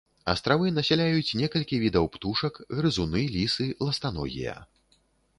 Астравы 0.31 0.69
насяляюць 0.77 1.35
некалькі 1.41 1.77
відаў 1.83 2.07
птушак, 2.15 2.57
грызуны, 2.79 3.21
лісы, 3.35 3.67
ластаногія. 3.89 4.57